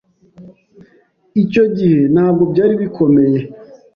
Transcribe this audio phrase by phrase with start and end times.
[1.43, 3.39] Icyo gihe ntabwo byari bikomeye